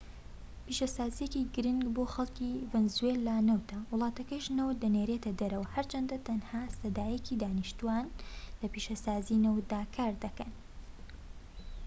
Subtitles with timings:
[0.65, 8.05] پیشەسازیەکی گرنگ بۆ خەلکی ڤەنزوێلا نەوتە وڵاتەکەش نەوت دەنێرێتە دەر هەرچەندە تەنها سەدا یەکی دانیشتوان
[8.61, 10.51] لە پیشەسازیی نەوتدا کار دەکەن